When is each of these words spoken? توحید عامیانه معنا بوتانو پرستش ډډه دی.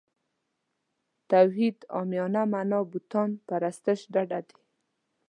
توحید 1.29 1.77
عامیانه 1.95 2.41
معنا 2.53 2.79
بوتانو 2.91 3.37
پرستش 3.47 3.99
ډډه 4.13 4.39
دی. 4.47 4.57